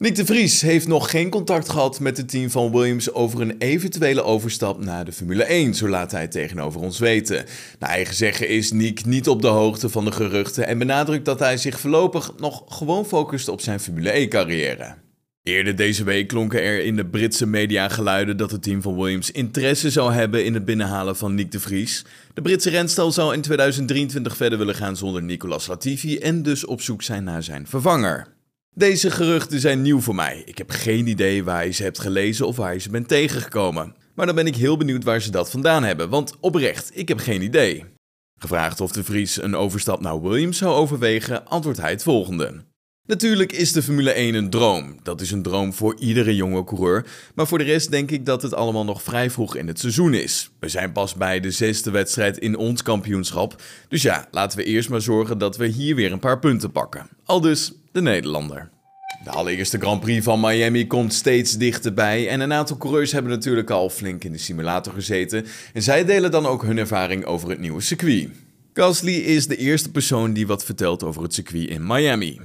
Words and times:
Nick 0.00 0.14
de 0.14 0.26
Vries 0.26 0.60
heeft 0.60 0.88
nog 0.88 1.10
geen 1.10 1.30
contact 1.30 1.68
gehad 1.68 2.00
met 2.00 2.16
het 2.16 2.28
team 2.28 2.50
van 2.50 2.72
Williams 2.72 3.12
over 3.12 3.40
een 3.40 3.54
eventuele 3.58 4.22
overstap 4.22 4.84
naar 4.84 5.04
de 5.04 5.12
Formule 5.12 5.44
1, 5.44 5.74
zo 5.74 5.88
laat 5.88 6.12
hij 6.12 6.28
tegenover 6.28 6.80
ons 6.80 6.98
weten. 6.98 7.44
Naar 7.78 7.90
eigen 7.90 8.14
zeggen 8.14 8.48
is 8.48 8.72
Nick 8.72 9.04
niet 9.04 9.28
op 9.28 9.42
de 9.42 9.48
hoogte 9.48 9.88
van 9.88 10.04
de 10.04 10.12
geruchten 10.12 10.66
en 10.66 10.78
benadrukt 10.78 11.24
dat 11.24 11.38
hij 11.38 11.56
zich 11.56 11.80
voorlopig 11.80 12.32
nog 12.38 12.64
gewoon 12.68 13.06
focust 13.06 13.48
op 13.48 13.60
zijn 13.60 13.80
Formule 13.80 14.10
1 14.10 14.28
carrière. 14.28 14.94
Eerder 15.42 15.76
deze 15.76 16.04
week 16.04 16.28
klonken 16.28 16.62
er 16.62 16.84
in 16.84 16.96
de 16.96 17.06
Britse 17.06 17.46
media 17.46 17.88
geluiden 17.88 18.36
dat 18.36 18.50
het 18.50 18.62
team 18.62 18.82
van 18.82 18.96
Williams 18.96 19.30
interesse 19.30 19.90
zou 19.90 20.12
hebben 20.12 20.44
in 20.44 20.54
het 20.54 20.64
binnenhalen 20.64 21.16
van 21.16 21.34
Nick 21.34 21.52
de 21.52 21.60
Vries. 21.60 22.04
De 22.34 22.42
Britse 22.42 22.70
renstal 22.70 23.12
zou 23.12 23.34
in 23.34 23.40
2023 23.40 24.36
verder 24.36 24.58
willen 24.58 24.74
gaan 24.74 24.96
zonder 24.96 25.22
Nicolas 25.22 25.66
Latifi 25.66 26.18
en 26.18 26.42
dus 26.42 26.64
op 26.64 26.80
zoek 26.80 27.02
zijn 27.02 27.24
naar 27.24 27.42
zijn 27.42 27.66
vervanger. 27.66 28.38
Deze 28.74 29.10
geruchten 29.10 29.60
zijn 29.60 29.82
nieuw 29.82 30.00
voor 30.00 30.14
mij. 30.14 30.42
Ik 30.44 30.58
heb 30.58 30.70
geen 30.70 31.06
idee 31.06 31.44
waar 31.44 31.66
je 31.66 31.72
ze 31.72 31.82
hebt 31.82 31.98
gelezen 31.98 32.46
of 32.46 32.56
waar 32.56 32.72
je 32.72 32.80
ze 32.80 32.90
bent 32.90 33.08
tegengekomen. 33.08 33.94
Maar 34.14 34.26
dan 34.26 34.34
ben 34.34 34.46
ik 34.46 34.56
heel 34.56 34.76
benieuwd 34.76 35.04
waar 35.04 35.20
ze 35.20 35.30
dat 35.30 35.50
vandaan 35.50 35.82
hebben, 35.82 36.08
want 36.08 36.36
oprecht, 36.40 36.90
ik 36.94 37.08
heb 37.08 37.18
geen 37.18 37.42
idee. 37.42 37.84
Gevraagd 38.38 38.80
of 38.80 38.92
de 38.92 39.04
Vries 39.04 39.42
een 39.42 39.54
overstap 39.54 40.00
naar 40.00 40.22
Williams 40.22 40.58
zou 40.58 40.74
overwegen, 40.74 41.46
antwoordt 41.46 41.80
hij 41.80 41.90
het 41.90 42.02
volgende. 42.02 42.64
Natuurlijk 43.10 43.52
is 43.52 43.72
de 43.72 43.82
Formule 43.82 44.10
1 44.10 44.34
een 44.34 44.50
droom. 44.50 44.96
Dat 45.02 45.20
is 45.20 45.30
een 45.30 45.42
droom 45.42 45.72
voor 45.72 45.96
iedere 45.98 46.34
jonge 46.34 46.64
coureur. 46.64 47.06
Maar 47.34 47.46
voor 47.46 47.58
de 47.58 47.64
rest 47.64 47.90
denk 47.90 48.10
ik 48.10 48.26
dat 48.26 48.42
het 48.42 48.54
allemaal 48.54 48.84
nog 48.84 49.02
vrij 49.02 49.30
vroeg 49.30 49.56
in 49.56 49.66
het 49.66 49.78
seizoen 49.78 50.14
is. 50.14 50.50
We 50.58 50.68
zijn 50.68 50.92
pas 50.92 51.14
bij 51.14 51.40
de 51.40 51.50
zesde 51.50 51.90
wedstrijd 51.90 52.38
in 52.38 52.56
ons 52.56 52.82
kampioenschap. 52.82 53.62
Dus 53.88 54.02
ja, 54.02 54.28
laten 54.30 54.58
we 54.58 54.64
eerst 54.64 54.88
maar 54.88 55.00
zorgen 55.00 55.38
dat 55.38 55.56
we 55.56 55.66
hier 55.66 55.94
weer 55.94 56.12
een 56.12 56.18
paar 56.18 56.38
punten 56.38 56.72
pakken. 56.72 57.08
Al 57.24 57.40
dus 57.40 57.72
de 57.92 58.02
Nederlander. 58.02 58.70
De 59.24 59.30
allereerste 59.30 59.78
Grand 59.78 60.00
Prix 60.00 60.24
van 60.24 60.40
Miami 60.40 60.86
komt 60.86 61.14
steeds 61.14 61.56
dichterbij 61.56 62.28
en 62.28 62.40
een 62.40 62.52
aantal 62.52 62.76
coureurs 62.76 63.12
hebben 63.12 63.32
natuurlijk 63.32 63.70
al 63.70 63.90
flink 63.90 64.24
in 64.24 64.32
de 64.32 64.38
simulator 64.38 64.92
gezeten 64.92 65.46
en 65.72 65.82
zij 65.82 66.04
delen 66.04 66.30
dan 66.30 66.46
ook 66.46 66.62
hun 66.62 66.78
ervaring 66.78 67.24
over 67.24 67.50
het 67.50 67.58
nieuwe 67.58 67.80
circuit. 67.80 68.28
Gasly 68.74 69.14
is 69.14 69.46
de 69.46 69.56
eerste 69.56 69.90
persoon 69.90 70.32
die 70.32 70.46
wat 70.46 70.64
vertelt 70.64 71.02
over 71.02 71.22
het 71.22 71.34
circuit 71.34 71.68
in 71.68 71.86
Miami. 71.86 72.40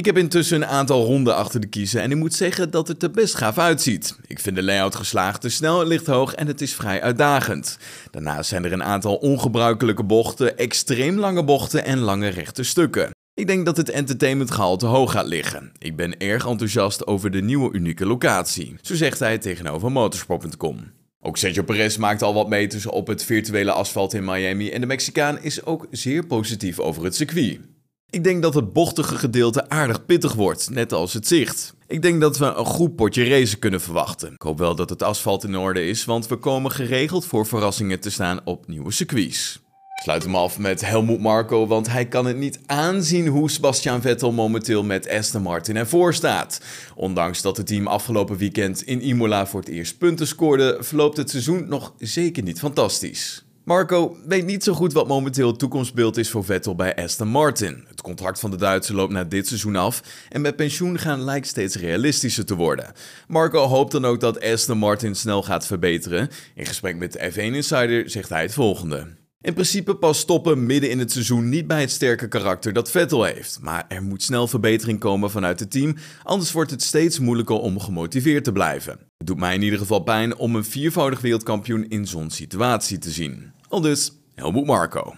Ik 0.00 0.06
heb 0.06 0.18
intussen 0.18 0.62
een 0.62 0.68
aantal 0.68 1.04
ronden 1.04 1.36
achter 1.36 1.60
de 1.60 1.66
kiezen 1.66 2.02
en 2.02 2.10
ik 2.10 2.16
moet 2.16 2.34
zeggen 2.34 2.70
dat 2.70 2.88
het 2.88 3.02
er 3.02 3.10
best 3.10 3.34
gaaf 3.34 3.58
uitziet. 3.58 4.18
Ik 4.26 4.38
vind 4.38 4.56
de 4.56 4.62
layout 4.62 4.94
geslaagd, 4.94 5.42
de 5.42 5.48
snelheid 5.48 5.88
ligt 5.88 6.06
hoog 6.06 6.34
en 6.34 6.46
het 6.46 6.60
is 6.60 6.74
vrij 6.74 7.02
uitdagend. 7.02 7.78
Daarnaast 8.10 8.48
zijn 8.48 8.64
er 8.64 8.72
een 8.72 8.82
aantal 8.82 9.16
ongebruikelijke 9.16 10.04
bochten, 10.04 10.58
extreem 10.58 11.18
lange 11.18 11.44
bochten 11.44 11.84
en 11.84 11.98
lange 11.98 12.28
rechte 12.28 12.62
stukken. 12.62 13.10
Ik 13.34 13.46
denk 13.46 13.64
dat 13.64 13.76
het 13.76 13.90
entertainmentgehalte 13.90 14.86
hoog 14.86 15.12
gaat 15.12 15.26
liggen. 15.26 15.72
Ik 15.78 15.96
ben 15.96 16.18
erg 16.18 16.46
enthousiast 16.46 17.06
over 17.06 17.30
de 17.30 17.42
nieuwe 17.42 17.72
unieke 17.72 18.06
locatie, 18.06 18.76
zo 18.80 18.94
zegt 18.94 19.18
hij 19.18 19.38
tegenover 19.38 19.92
motorsport.com. 19.92 20.76
Ook 21.22 21.36
Sergio 21.36 21.62
Perez 21.62 21.96
maakt 21.96 22.22
al 22.22 22.34
wat 22.34 22.48
meters 22.48 22.86
op 22.86 23.06
het 23.06 23.24
virtuele 23.24 23.72
asfalt 23.72 24.14
in 24.14 24.24
Miami 24.24 24.70
en 24.70 24.80
de 24.80 24.86
Mexicaan 24.86 25.42
is 25.42 25.64
ook 25.64 25.86
zeer 25.90 26.26
positief 26.26 26.78
over 26.78 27.04
het 27.04 27.14
circuit. 27.14 27.69
Ik 28.10 28.24
denk 28.24 28.42
dat 28.42 28.54
het 28.54 28.72
bochtige 28.72 29.16
gedeelte 29.16 29.68
aardig 29.68 30.06
pittig 30.06 30.32
wordt, 30.32 30.70
net 30.70 30.92
als 30.92 31.12
het 31.12 31.26
zicht. 31.26 31.74
Ik 31.86 32.02
denk 32.02 32.20
dat 32.20 32.38
we 32.38 32.44
een 32.44 32.64
goed 32.64 32.96
potje 32.96 33.28
racen 33.28 33.58
kunnen 33.58 33.80
verwachten. 33.80 34.32
Ik 34.32 34.42
hoop 34.42 34.58
wel 34.58 34.74
dat 34.74 34.90
het 34.90 35.02
asfalt 35.02 35.44
in 35.44 35.56
orde 35.56 35.86
is, 35.86 36.04
want 36.04 36.28
we 36.28 36.36
komen 36.36 36.70
geregeld 36.70 37.26
voor 37.26 37.46
verrassingen 37.46 38.00
te 38.00 38.10
staan 38.10 38.40
op 38.44 38.66
nieuwe 38.68 38.92
circuits. 38.92 39.60
Sluit 40.02 40.22
hem 40.22 40.34
af 40.34 40.58
met 40.58 40.86
Helmut 40.86 41.20
Marko, 41.20 41.66
want 41.66 41.88
hij 41.88 42.06
kan 42.06 42.26
het 42.26 42.36
niet 42.36 42.60
aanzien 42.66 43.26
hoe 43.26 43.50
Sebastian 43.50 44.00
Vettel 44.00 44.32
momenteel 44.32 44.84
met 44.84 45.08
Aston 45.08 45.42
Martin 45.42 45.76
ervoor 45.76 46.14
staat. 46.14 46.60
Ondanks 46.94 47.42
dat 47.42 47.56
het 47.56 47.66
team 47.66 47.86
afgelopen 47.86 48.36
weekend 48.36 48.82
in 48.82 49.00
Imola 49.00 49.46
voor 49.46 49.60
het 49.60 49.68
eerst 49.68 49.98
punten 49.98 50.26
scoorde, 50.26 50.76
verloopt 50.80 51.16
het 51.16 51.30
seizoen 51.30 51.68
nog 51.68 51.94
zeker 51.98 52.42
niet 52.42 52.58
fantastisch. 52.58 53.44
Marco 53.64 54.16
weet 54.26 54.46
niet 54.46 54.64
zo 54.64 54.72
goed 54.72 54.92
wat 54.92 55.08
momenteel 55.08 55.46
het 55.46 55.58
toekomstbeeld 55.58 56.16
is 56.16 56.30
voor 56.30 56.44
Vettel 56.44 56.74
bij 56.74 56.96
Aston 56.96 57.28
Martin. 57.28 57.84
Contract 58.10 58.40
van 58.40 58.50
de 58.50 58.56
Duitser 58.56 58.94
loopt 58.94 59.12
na 59.12 59.24
dit 59.24 59.46
seizoen 59.46 59.76
af 59.76 60.02
en 60.28 60.40
met 60.40 60.56
pensioen 60.56 60.98
gaan 60.98 61.24
lijkt 61.24 61.46
steeds 61.46 61.76
realistischer 61.76 62.44
te 62.44 62.54
worden. 62.54 62.92
Marco 63.28 63.66
hoopt 63.66 63.92
dan 63.92 64.04
ook 64.04 64.20
dat 64.20 64.40
Aston 64.40 64.78
Martin 64.78 65.14
snel 65.14 65.42
gaat 65.42 65.66
verbeteren. 65.66 66.28
In 66.54 66.66
gesprek 66.66 66.96
met 66.96 67.12
de 67.12 67.32
F1 67.32 67.34
Insider 67.36 68.10
zegt 68.10 68.28
hij 68.28 68.42
het 68.42 68.54
volgende. 68.54 69.06
In 69.40 69.52
principe 69.52 69.94
pas 69.94 70.18
stoppen 70.18 70.66
midden 70.66 70.90
in 70.90 70.98
het 70.98 71.12
seizoen 71.12 71.48
niet 71.48 71.66
bij 71.66 71.80
het 71.80 71.90
sterke 71.90 72.28
karakter 72.28 72.72
dat 72.72 72.90
Vettel 72.90 73.24
heeft. 73.24 73.58
Maar 73.60 73.84
er 73.88 74.02
moet 74.02 74.22
snel 74.22 74.46
verbetering 74.46 74.98
komen 74.98 75.30
vanuit 75.30 75.60
het 75.60 75.70
team, 75.70 75.96
anders 76.22 76.52
wordt 76.52 76.70
het 76.70 76.82
steeds 76.82 77.18
moeilijker 77.18 77.56
om 77.56 77.80
gemotiveerd 77.80 78.44
te 78.44 78.52
blijven. 78.52 78.92
Het 79.18 79.26
doet 79.26 79.38
mij 79.38 79.54
in 79.54 79.62
ieder 79.62 79.78
geval 79.78 80.00
pijn 80.00 80.36
om 80.36 80.56
een 80.56 80.64
viervoudig 80.64 81.20
wereldkampioen 81.20 81.88
in 81.88 82.06
zo'n 82.06 82.30
situatie 82.30 82.98
te 82.98 83.10
zien. 83.10 83.52
Al 83.68 83.80
dus, 83.80 84.12
Helmoet 84.34 84.66
Marco. 84.66 85.14